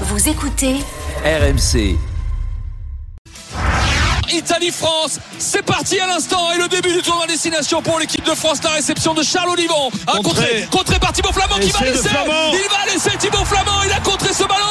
[0.00, 0.80] Vous écoutez
[1.24, 2.13] RMC.
[4.34, 8.58] Italie-France, c'est parti à l'instant et le début du tournoi destination pour l'équipe de France,
[8.64, 9.90] la réception de Charles Olivon.
[10.12, 13.82] Un contré, contré par Thibaut Flamand qui va Essai laisser, il va laisser Thibaut Flamand,
[13.84, 14.64] il a contré ce ballon.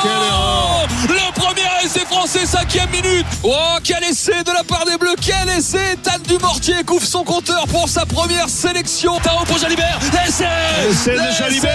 [0.00, 0.86] Oh.
[1.08, 3.26] Le premier essai français, cinquième minute.
[3.42, 5.96] Oh, quel essai de la part des Bleus, quel essai.
[6.02, 9.18] Tan du Mortier couvre son compteur pour sa première sélection.
[9.20, 10.46] Tao pour Jalibert, l'essai.
[10.88, 11.70] L'essai de Jalibert.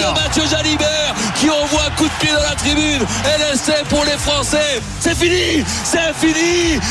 [0.00, 3.02] de Mathieu Jalibert qui envoie un coup de pied dans la tribune.
[3.02, 4.80] Et l'essai pour les Français.
[5.00, 6.43] C'est fini, c'est fini.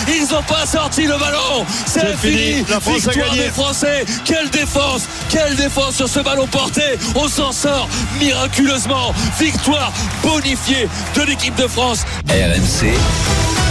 [0.07, 1.65] Ils n'ont pas sorti le ballon.
[1.85, 2.37] C'est fini.
[2.37, 2.65] fini.
[2.69, 3.43] La France a Victoire gagné.
[3.43, 4.05] des Français.
[4.25, 6.81] Quelle défense, quelle défense sur ce ballon porté.
[7.15, 7.87] On s'en sort
[8.19, 9.13] miraculeusement.
[9.39, 9.91] Victoire
[10.23, 12.05] bonifiée de l'équipe de France.
[12.29, 13.62] RMC.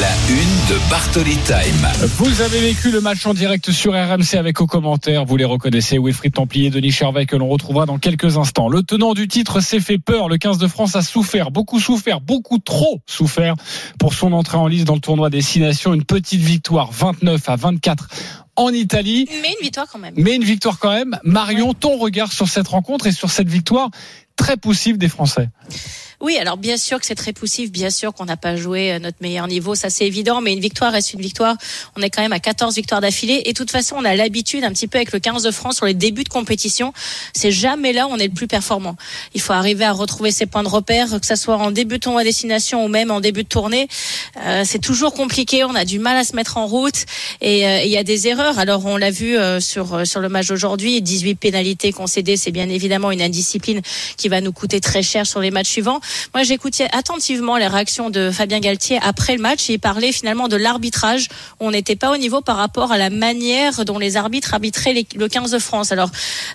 [0.00, 0.36] La une
[0.70, 1.86] de Bartoli Time.
[2.16, 5.26] Vous avez vécu le match en direct sur RMC avec aux commentaires.
[5.26, 8.70] Vous les reconnaissez, Wilfried Templier, Denis Charvet, que l'on retrouvera dans quelques instants.
[8.70, 10.30] Le tenant du titre s'est fait peur.
[10.30, 13.54] Le 15 de France a souffert, beaucoup souffert, beaucoup trop souffert
[13.98, 15.92] pour son entrée en lice dans le tournoi des Six Nations.
[15.92, 18.08] Une petite victoire, 29 à 24
[18.56, 19.28] en Italie.
[19.42, 20.14] Mais une victoire quand même.
[20.16, 21.18] Mais une victoire quand même.
[21.22, 23.90] Marion, ton regard sur cette rencontre et sur cette victoire
[24.36, 25.50] très poussive des Français.
[26.22, 29.00] Oui, alors bien sûr que c'est très poussif, bien sûr qu'on n'a pas joué à
[29.00, 31.56] notre meilleur niveau, ça c'est évident, mais une victoire reste une victoire.
[31.96, 34.62] On est quand même à 14 victoires d'affilée et de toute façon, on a l'habitude
[34.62, 36.92] un petit peu avec le 15 de France sur les débuts de compétition,
[37.34, 38.94] c'est jamais là où on est le plus performant.
[39.34, 42.02] Il faut arriver à retrouver ses points de repère, que ça soit en début de
[42.02, 43.88] tournoi à destination ou même en début de tournée.
[44.44, 47.04] Euh, c'est toujours compliqué, on a du mal à se mettre en route
[47.40, 48.60] et euh, il y a des erreurs.
[48.60, 52.52] Alors on l'a vu euh, sur euh, sur le match d'aujourd'hui, 18 pénalités concédées, c'est
[52.52, 53.80] bien évidemment une indiscipline
[54.16, 56.00] qui va nous coûter très cher sur les matchs suivants.
[56.34, 59.68] Moi, j'écoutais attentivement les réactions de Fabien Galtier après le match.
[59.68, 61.28] Il parlait finalement de l'arbitrage.
[61.60, 65.28] On n'était pas au niveau par rapport à la manière dont les arbitres arbitraient le
[65.28, 65.92] 15 de France.
[65.92, 66.10] Alors,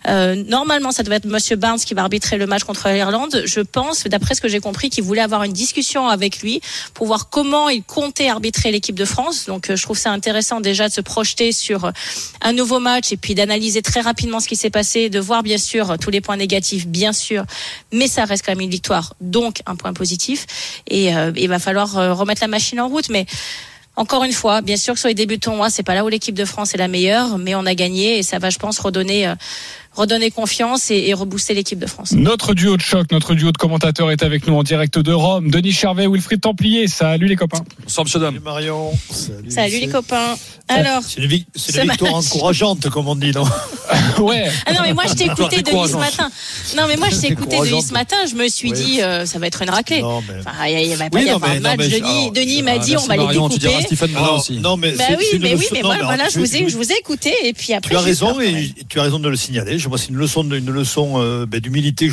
[0.07, 3.43] euh, normalement, ça devait être Monsieur Barnes qui va arbitrer le match contre l'Irlande.
[3.45, 6.61] Je pense, d'après ce que j'ai compris, qu'il voulait avoir une discussion avec lui
[6.93, 9.45] pour voir comment il comptait arbitrer l'équipe de France.
[9.45, 11.91] Donc, euh, je trouve ça intéressant déjà de se projeter sur
[12.41, 15.57] un nouveau match et puis d'analyser très rapidement ce qui s'est passé, de voir bien
[15.57, 17.43] sûr tous les points négatifs, bien sûr,
[17.91, 19.13] mais ça reste quand même une victoire,
[19.65, 20.81] un point positif.
[20.87, 23.25] Et euh, il va falloir euh, remettre la machine en route, mais.
[23.99, 26.07] Encore une fois, bien sûr que sur les débuts de tournoi, c'est pas là où
[26.07, 28.77] l'équipe de France est la meilleure, mais on a gagné et ça va, je pense,
[28.77, 29.33] redonner, euh,
[29.97, 32.11] redonner confiance et, et rebooster l'équipe de France.
[32.13, 35.49] Notre duo de choc, notre duo de commentateurs est avec nous en direct de Rome.
[35.49, 36.87] Denis Charvet, Wilfried Templier.
[36.87, 37.63] Salut les copains.
[37.83, 38.35] Bonsoir, monsieur Dame.
[38.35, 38.91] Salut Marion.
[39.11, 40.35] Salut, Salut les copains.
[40.69, 42.25] Alors, C'est une, vic- victoire match.
[42.33, 43.43] encourageante, comme on dit, non
[44.19, 44.49] Ouais.
[44.65, 46.29] ah non mais moi je t'ai écouté Denis ce matin.
[46.75, 48.17] Non mais moi je t'ai écouté Denis ce matin.
[48.29, 48.77] Je me suis Oui.
[48.83, 50.01] dit euh, ça va être une raclée.
[50.01, 50.39] Non, mais.
[50.39, 51.77] Enfin, il y va pas Oui, y non, avoir mais- un non, match.
[51.89, 54.15] mais- Denis, Denis m'a Ah, dit on va les tu diras à découper.
[54.17, 56.75] Alors, non, mais Bah c'est- oui, mais oui, mais voilà, je vous ai, tu- je
[56.77, 57.91] vous ai écouté et puis après.
[57.91, 59.79] Tu as raison et tu as raison de le signaler.
[59.95, 62.09] C'est une leçon, leçon euh, ben, d'humilité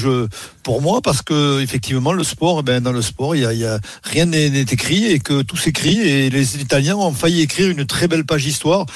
[0.62, 5.06] pour moi, parce que effectivement, le sport, ben, dans le sport, a, rien n'est écrit
[5.06, 5.98] et que tout s'écrit.
[6.00, 8.86] Et les Italiens ont failli écrire une très belle page d'histoire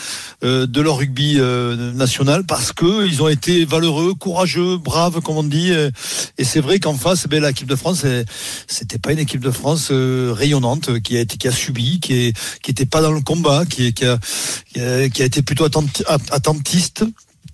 [0.45, 5.37] euh, de leur rugby euh, national parce que ils ont été valeureux, courageux, braves, comme
[5.37, 5.73] on dit.
[6.39, 8.25] Et c'est vrai qu'en face, ben, l'équipe de France, eh,
[8.67, 13.01] c'était pas une équipe de France rayonnante qui a subi, qui est, qui était pas
[13.01, 17.05] dans le combat, qui, a, été plutôt attenti- at- attentiste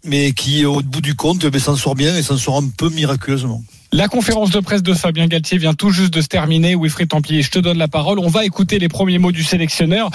[0.05, 2.91] mais qui, au bout du compte, ben, s'en sort bien et s'en sort un peu
[2.91, 3.63] miraculeusement.
[3.93, 6.75] La conférence de presse de Fabien Galtier vient tout juste de se terminer.
[6.75, 8.19] Wilfried Templier, je te donne la parole.
[8.19, 10.11] On va écouter les premiers mots du sélectionneur.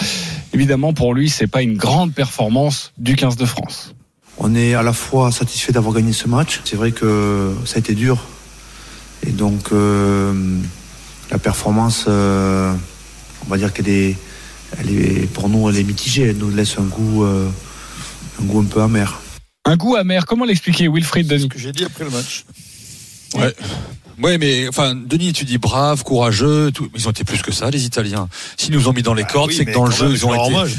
[0.54, 3.96] Évidemment, pour lui, c'est pas une grande performance du 15 de France.
[4.38, 6.62] On est à la fois satisfait d'avoir gagné ce match.
[6.66, 8.18] C'est vrai que ça a été dur.
[9.26, 10.34] Et donc, euh,
[11.32, 12.74] la performance, euh,
[13.46, 14.18] on va dire qu'elle est,
[14.78, 16.24] elle est, pour nous, elle est mitigée.
[16.24, 17.50] Elle nous laisse un goût, euh,
[18.42, 19.22] un goût un peu amer.
[19.70, 20.26] Un goût amer.
[20.26, 22.44] Comment l'expliquer, Wilfried C'est ce Denis que j'ai dit après le match.
[23.36, 23.54] Ouais.
[24.20, 26.90] Ouais, mais enfin, Denis, tu dis brave, courageux, tout.
[26.96, 28.28] Ils ont été plus que ça, les Italiens.
[28.58, 30.26] S'ils nous ont mis dans les cordes, Ah oui, c'est que dans le jeu, ils
[30.26, 30.74] ont été.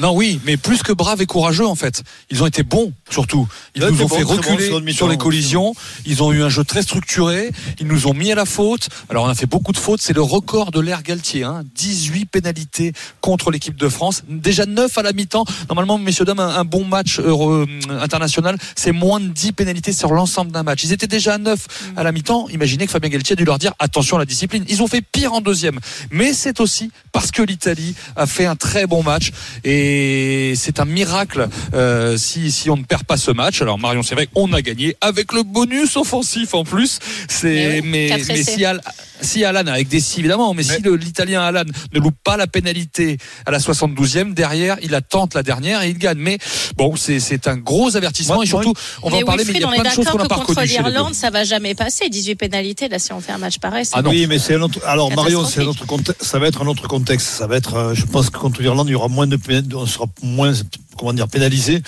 [0.00, 2.02] Non, oui, mais plus que braves et courageux en fait.
[2.30, 3.48] Ils ont été bons surtout.
[3.74, 5.74] Ils nous ont fait sur reculer sur les collisions.
[6.04, 7.50] Ils ont eu un jeu très structuré.
[7.80, 8.88] Ils nous ont mis à la faute.
[9.08, 10.02] Alors on a fait beaucoup de fautes.
[10.02, 11.44] C'est le record de l'ère Galtier.
[11.44, 11.62] Hein.
[11.76, 14.22] 18 pénalités contre l'équipe de France.
[14.28, 15.44] Déjà 9 à la mi-temps.
[15.68, 17.66] Normalement, messieurs dames, un, un bon match euro- euh,
[18.00, 20.82] international, c'est moins de 10 pénalités sur l'ensemble d'un match.
[20.84, 22.48] Ils étaient déjà à 9 à la mi-temps.
[22.50, 24.64] Imaginez que Fabien Galtier a dû leur dire attention à la discipline.
[24.68, 25.78] Ils ont fait pire en deuxième.
[26.10, 29.30] Mais c'est aussi parce que l'Italie a fait un très bon match.
[29.64, 33.62] Et et c'est un miracle euh, si si on ne perd pas ce match.
[33.62, 36.98] Alors Marion, c'est vrai, on a gagné avec le bonus offensif en plus.
[37.28, 38.80] C'est Mais mais si Al-
[39.26, 43.18] si Alan avec des si évidemment, mais, si l'Italien Alan ne loupe pas la pénalité
[43.44, 46.18] à la 72e derrière, il attente la dernière et il gagne.
[46.18, 46.38] Mais
[46.76, 49.60] bon, c'est un gros avertissement Moi, et surtout on va en parler, mais il Wilfried,
[49.60, 51.14] y a on est plein de choses qu'on d'accord n'a que pas contre reconnues l'Irlande,
[51.14, 52.08] ça va jamais passer.
[52.08, 53.84] 18 pénalités, là, si on fait un match pareil.
[53.84, 54.10] c'est Ah non.
[54.10, 54.78] Oui, mais c'est un autre.
[54.86, 56.22] Alors Marion, c'est un autre contexte.
[56.24, 57.26] Ça va être un autre contexte.
[57.28, 57.74] Ça va être.
[57.74, 59.36] euh, Je pense que contre l'Irlande, il y aura moins de.
[59.36, 60.52] pénal- On sera moins.
[60.96, 61.82] Comment dire pénalisé.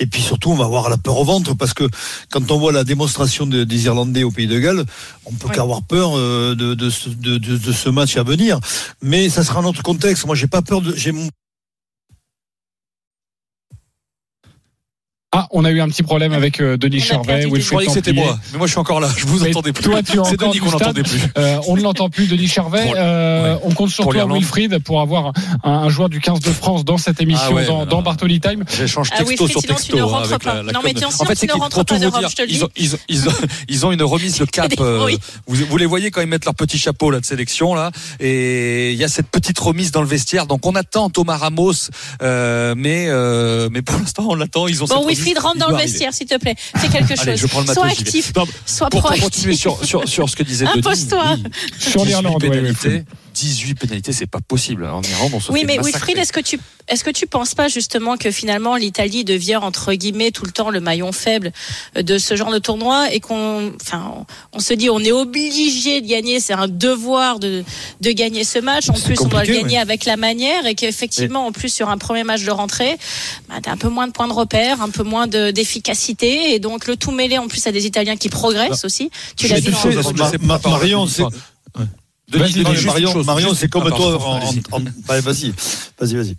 [0.00, 1.84] Et puis surtout, on va avoir la peur au ventre parce que
[2.30, 4.84] quand on voit la démonstration de- des Irlandais au Pays de Galles,
[5.26, 8.58] on peut qu'avoir peur euh, de, de, ce- de, de- de ce match à venir.
[9.02, 10.24] Mais ça sera un autre contexte.
[10.26, 10.94] Moi, j'ai pas peur de.
[10.96, 11.12] J'ai
[15.36, 17.42] Ah, on a eu un petit problème avec euh, Denis Charvet.
[17.42, 19.08] Je croyais que c'était moi, mais moi je suis encore là.
[19.16, 19.82] Je vous Mais entendais plus.
[19.82, 21.18] toi, tu es C'est Denis qu'on n'entendait plus.
[21.36, 22.92] Euh, on ne l'entend plus, Denis Charvet.
[22.96, 24.26] Euh, On compte sur Pour toi.
[24.32, 25.32] Wilfried, pour avoir
[25.64, 28.40] un, un joueur du 15 de France dans cette émission, Ah ouais, dans, dans Bartoli
[28.40, 28.64] Time.
[28.76, 30.54] J'échange Ah, texto Wilfried, sur sinon tu texto ne hein, rentres avec pas.
[30.54, 32.34] la, la Non, mais tiens, En fait, tu c'est ne qu'ils- rentres pas d'Europe, je
[32.36, 33.32] te le ils ont, ils, ont, ils, ont,
[33.68, 34.72] ils ont une remise de cap.
[34.80, 35.18] Euh, oui.
[35.46, 37.90] vous, vous les voyez quand ils mettent leur petit chapeau là de sélection là,
[38.20, 40.46] et il y a cette petite remise dans le vestiaire.
[40.46, 41.72] Donc on attend Thomas Ramos,
[42.22, 44.66] euh, mais euh, mais pour l'instant on l'attend.
[44.68, 44.96] Ils ont cette.
[45.24, 45.90] Wilfried, rentre dans le arriver.
[45.90, 46.54] vestiaire, s'il te plaît.
[46.58, 47.40] Fais quelque Allez, chose.
[47.40, 47.98] je prends le Sois matos.
[48.00, 48.32] actif.
[48.36, 49.24] Non, Sois pour, pour proactif.
[49.24, 50.78] continuer sur, sur, sur ce que disait Denis.
[50.78, 51.36] Impose-toi.
[51.36, 52.42] oui, Sur 18 l'Irlande.
[53.34, 54.84] 18 pénalités, c'est pas possible.
[54.86, 55.98] En Irlande, on se Oui, fait mais massacrer.
[56.14, 59.94] Wilfried, est-ce que tu est-ce que tu penses pas justement que finalement l'Italie devient entre
[59.94, 61.50] guillemets tout le temps le maillon faible
[61.96, 66.06] de ce genre de tournoi et qu'on enfin on se dit on est obligé de
[66.06, 67.64] gagner, c'est un devoir de
[68.02, 68.90] de gagner ce match.
[68.90, 71.96] En plus, on doit le gagner avec la manière et qu'effectivement en plus sur un
[71.98, 72.96] premier match de rentrée,
[73.48, 76.58] bah, t'as un peu moins de points de repère, un peu moins de d'efficacité et
[76.60, 79.10] donc le tout mêlé en plus à des Italiens qui progressent aussi.
[79.36, 79.70] Tu l'as dit.
[79.70, 81.22] dans- Marion, c'est-
[82.38, 84.18] Denis, Marion, chose, Marion, juste- c'est comme toi.
[85.22, 85.52] vas-y,
[85.98, 86.36] vas-y, vas-y.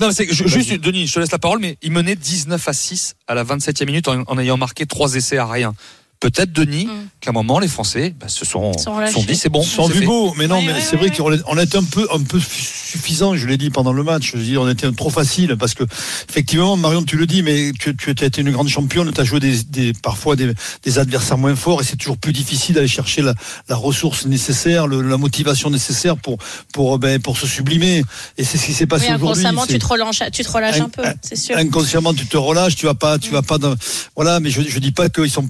[0.00, 3.14] Non, c'est juste, Denis, je te laisse la parole, mais il menait 19 à 6
[3.28, 5.74] à la 27e minute en, en ayant marqué trois essais à rien.
[6.20, 6.90] Peut-être, Denis, Mm.
[7.20, 9.62] qu'à un moment, les Français bah, se sont, Sont dit, c'est bon.
[9.62, 10.06] Sans fait.
[10.06, 13.56] beau, mais non, mais c'est vrai qu'on est un peu, un peu suffisant, je l'ai
[13.58, 14.30] dit pendant le match.
[14.32, 15.84] Je veux dire, on était trop facile parce que,
[16.28, 19.24] effectivement, Marion, tu le dis, mais tu, tu as été une grande championne, tu as
[19.24, 20.52] joué des, des, parfois des,
[20.82, 23.34] des adversaires moins forts et c'est toujours plus difficile d'aller chercher la,
[23.68, 26.38] la ressource nécessaire, le- la motivation nécessaire pour,
[26.72, 28.02] pour, ben, pour se sublimer.
[28.38, 29.44] Et c'est ce qui s'est passé Oui, aujourd'hui.
[29.46, 31.56] inconsciemment, tu te relâches, tu te relâches Un- un peu, c'est sûr.
[31.58, 33.74] inconsciemment tu te relâches tu vas pas tu vas pas dans...
[34.16, 35.48] voilà mais je je dis pas qu'ils sont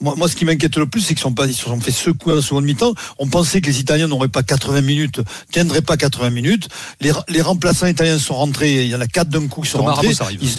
[0.00, 1.90] moi, moi, ce qui m'inquiète le plus, c'est qu'ils sont pas, ils se sont fait
[1.90, 2.94] secouer en seconde mi-temps.
[3.18, 6.68] On pensait que les Italiens n'auraient pas 80 minutes, tiendraient pas 80 minutes.
[7.00, 8.84] Les, les remplaçants italiens sont rentrés.
[8.84, 10.14] Il y en a quatre d'un coup qui sont Thomas rentrés.
[10.40, 10.50] Ils,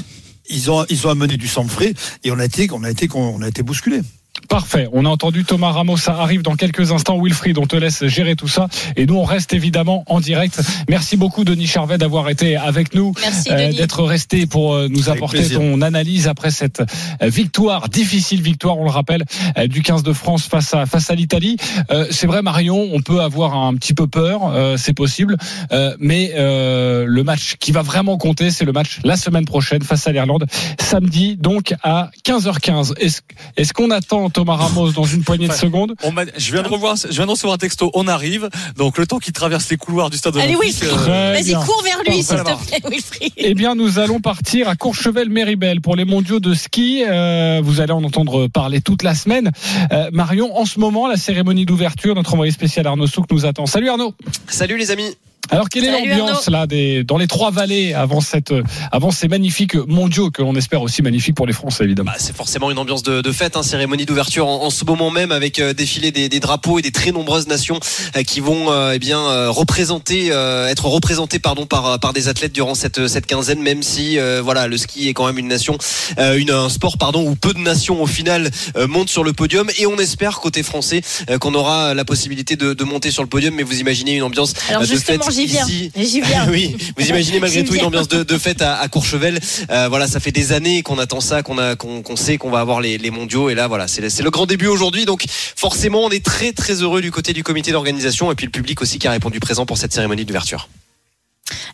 [0.50, 3.07] ils ont, ils ont amené du sang frais et on a été, on a été,
[3.13, 4.01] on a été bousculés.
[4.50, 4.88] Parfait.
[4.94, 5.97] On a entendu Thomas Ramos.
[5.97, 7.19] Ça arrive dans quelques instants.
[7.21, 8.68] Wilfried, on te laisse gérer tout ça.
[8.95, 10.62] Et nous, on reste évidemment en direct.
[10.89, 13.13] Merci beaucoup, Denis Charvet, d'avoir été avec nous.
[13.21, 15.59] Merci, euh, d'être resté pour euh, nous Avec apporter plaisir.
[15.59, 19.24] ton analyse après cette euh, victoire, difficile victoire, on le rappelle,
[19.57, 21.57] euh, du 15 de France face à face à l'Italie.
[21.91, 25.38] Euh, c'est vrai, Marion, on peut avoir un petit peu peur, euh, c'est possible,
[25.71, 29.81] Euh, mais euh, le match qui va vraiment compter, c'est le match la semaine prochaine
[29.81, 30.45] face à l'Irlande,
[30.80, 32.94] samedi donc à 15h15.
[33.00, 33.21] Est-ce
[33.57, 36.98] est-ce qu'on attend Thomas Ramos dans une poignée de secondes On je viens de revoir,
[36.98, 37.90] je viens de recevoir un texto.
[37.94, 38.50] On arrive.
[38.76, 40.76] Donc le temps qu'il traverse les couloirs du stade Allez, olympique.
[40.82, 40.88] oui.
[41.08, 43.32] euh, Vas-y, cours vers lui, s'il te plaît, Wilfried.
[43.38, 47.04] Eh bien, nous allons partir à Courchevel-Méribel pour les mondiaux de ski.
[47.08, 49.52] Euh, vous allez en entendre parler toute la semaine.
[49.94, 53.66] Euh, Marion, en ce moment, la cérémonie d'ouverture, notre envoyé spécial Arnaud Souk nous attend.
[53.68, 54.14] Salut Arnaud.
[54.48, 55.16] Salut les amis.
[55.50, 58.53] Alors, quelle est l'ambiance là des, dans les trois vallées avant cette,
[58.92, 62.12] avant ces magnifiques mondiaux que l'on espère aussi magnifiques pour les Français évidemment?
[62.12, 65.12] Bah, c'est forcément une ambiance de, de fête, hein, cérémonie d'ouverture en, en ce moment
[65.12, 67.80] même avec euh, défilé des, des drapeaux et des très nombreuses nations
[68.15, 72.27] euh, qui vont euh, eh bien euh, représenter, euh, être représentées pardon par par des
[72.27, 75.48] athlètes durant cette cette quinzaine, même si euh, voilà le ski est quand même une
[75.48, 75.77] nation,
[76.17, 79.34] euh, une un sport pardon où peu de nations au final euh, montent sur le
[79.34, 83.24] podium et on espère côté français euh, qu'on aura la possibilité de, de monter sur
[83.24, 83.53] le podium.
[83.55, 85.68] Mais vous imaginez une ambiance Alors euh, de fête j'y viens.
[85.68, 86.48] J'y viens.
[86.51, 89.39] oui, vous imaginez malgré tout une ambiance de, de fête à, à Courchevel.
[89.70, 92.50] Euh, voilà, ça fait des années qu'on attend ça, qu'on a, qu'on qu'on sait qu'on
[92.50, 93.50] va avoir les, les mondiaux.
[93.50, 95.06] Et là, voilà, c'est le grand début aujourd'hui.
[95.06, 95.25] Donc,
[95.56, 98.82] forcément, on est très très heureux du côté du comité d'organisation et puis le public
[98.82, 100.70] aussi qui a répondu présent pour cette cérémonie d'ouverture.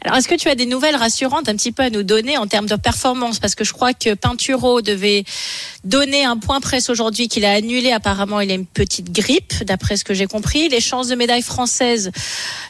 [0.03, 2.47] Alors, est-ce que tu as des nouvelles rassurantes un petit peu à nous donner en
[2.47, 3.39] termes de performance?
[3.39, 5.23] Parce que je crois que Pinturo devait
[5.83, 7.91] donner un point presse aujourd'hui qu'il a annulé.
[7.91, 10.69] Apparemment, il a une petite grippe, d'après ce que j'ai compris.
[10.69, 12.11] Les chances de médaille française,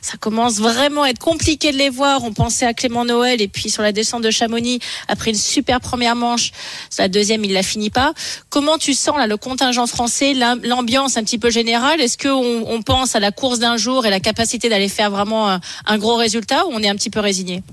[0.02, 2.24] ça commence vraiment à être compliqué de les voir.
[2.24, 5.80] On pensait à Clément Noël et puis sur la descente de Chamonix, après une super
[5.80, 6.52] première manche,
[6.98, 8.14] la deuxième, il la finit pas.
[8.50, 12.00] Comment tu sens là le contingent français, l'am- l'ambiance un petit peu générale?
[12.00, 15.50] Est-ce qu'on on pense à la course d'un jour et la capacité d'aller faire vraiment
[15.50, 17.64] un, un gros résultat ou on est un petit peu résigné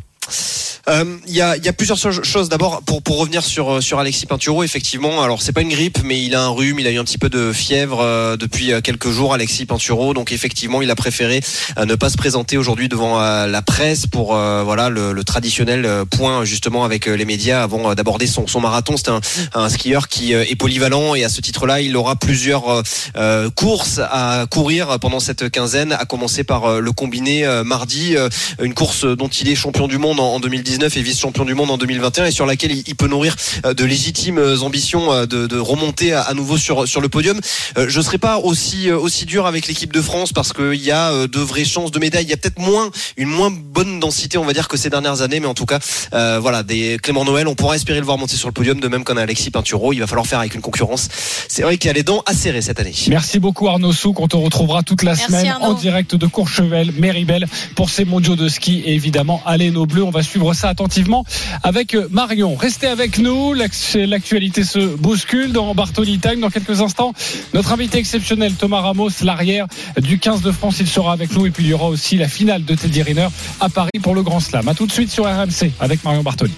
[0.88, 2.48] Euh, Il y, a, y a plusieurs choses.
[2.48, 5.98] D'abord, pour, pour revenir sur, euh, sur Alexis Pinturo, effectivement, alors c'est pas une grippe,
[6.02, 8.72] mais il a un rhume, il a eu un petit peu de fièvre euh, depuis
[8.72, 10.14] euh, quelques jours, Alexis Pinturo.
[10.14, 11.42] Donc effectivement, il a préféré
[11.78, 15.24] euh, ne pas se présenter aujourd'hui devant euh, la presse pour euh, voilà le, le
[15.24, 18.96] traditionnel euh, point justement avec euh, les médias avant euh, d'aborder son, son marathon.
[18.96, 19.20] C'est un,
[19.54, 22.82] un skieur qui euh, est polyvalent et à ce titre-là, il aura plusieurs euh,
[23.16, 28.16] euh, courses à courir pendant cette quinzaine, à commencer par euh, le combiné euh, mardi,
[28.16, 28.28] euh,
[28.62, 31.70] une course dont il est champion du monde en, en 2019 et vice-champion du monde
[31.70, 33.34] en 2021 et sur laquelle il, il peut nourrir
[33.66, 37.40] euh, de légitimes ambitions euh, de, de remonter à, à nouveau sur sur le podium.
[37.76, 40.90] Euh, je serai pas aussi euh, aussi dur avec l'équipe de France parce qu'il y
[40.90, 42.24] a euh, de vraies chances de médaille.
[42.24, 45.22] Il y a peut-être moins une moins bonne densité, on va dire, que ces dernières
[45.22, 45.78] années, mais en tout cas,
[46.14, 48.88] euh, voilà, des Clément Noël, on pourra espérer le voir monter sur le podium, de
[48.88, 49.92] même qu'un Alexis Pinturo.
[49.92, 51.08] Il va falloir faire avec une concurrence.
[51.48, 52.94] C'est vrai qu'il y a les dents acérées cette année.
[53.08, 54.20] Merci beaucoup Arnaud Souk.
[54.20, 55.66] On te retrouvera toute la Merci, semaine Arnaud.
[55.66, 60.02] en direct de Courchevel, Méribel pour ces mondiaux de ski et évidemment allez nos bleus.
[60.04, 61.24] On va suivre ça attentivement
[61.62, 62.54] avec euh, Marion.
[62.56, 63.52] Restez avec nous.
[63.54, 66.40] L'ac- L'actualité se bouscule dans Bartoli Time.
[66.40, 67.12] Dans quelques instants,
[67.54, 69.66] notre invité exceptionnel Thomas Ramos, l'arrière
[70.00, 72.28] du 15 de France, il sera avec nous et puis il y aura aussi la
[72.28, 73.28] finale de Teddy Riner
[73.60, 74.66] à Paris pour le Grand Slam.
[74.68, 76.52] À tout de suite sur RMC avec Marion Bartoli.